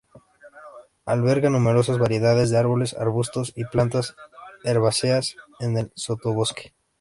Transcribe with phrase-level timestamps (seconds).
[1.05, 4.15] Alberga numerosas variedades de árboles, arbustos y plantas
[4.63, 6.73] herbáceas en el sotobosque.